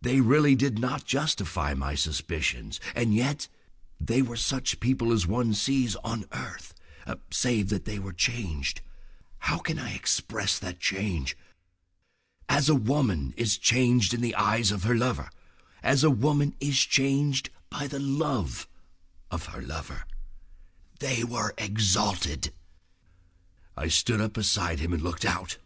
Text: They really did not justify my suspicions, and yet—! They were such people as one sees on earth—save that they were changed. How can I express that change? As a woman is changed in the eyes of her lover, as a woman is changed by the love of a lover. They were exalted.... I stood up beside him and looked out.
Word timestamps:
They 0.00 0.22
really 0.22 0.54
did 0.54 0.78
not 0.78 1.04
justify 1.04 1.74
my 1.74 1.94
suspicions, 1.94 2.80
and 2.94 3.14
yet—! 3.14 3.48
They 4.00 4.22
were 4.22 4.38
such 4.38 4.80
people 4.80 5.12
as 5.12 5.26
one 5.26 5.52
sees 5.52 5.94
on 5.96 6.24
earth—save 6.32 7.68
that 7.68 7.84
they 7.84 7.98
were 7.98 8.14
changed. 8.14 8.80
How 9.40 9.58
can 9.58 9.78
I 9.78 9.92
express 9.94 10.58
that 10.58 10.80
change? 10.80 11.36
As 12.48 12.70
a 12.70 12.74
woman 12.74 13.34
is 13.36 13.58
changed 13.58 14.14
in 14.14 14.22
the 14.22 14.34
eyes 14.36 14.70
of 14.70 14.84
her 14.84 14.96
lover, 14.96 15.28
as 15.82 16.02
a 16.02 16.08
woman 16.08 16.54
is 16.60 16.78
changed 16.78 17.50
by 17.68 17.86
the 17.88 18.00
love 18.00 18.66
of 19.30 19.54
a 19.54 19.60
lover. 19.60 20.06
They 20.98 21.24
were 21.24 21.52
exalted.... 21.58 22.54
I 23.76 23.88
stood 23.88 24.22
up 24.22 24.32
beside 24.32 24.78
him 24.80 24.94
and 24.94 25.02
looked 25.02 25.26
out. 25.26 25.58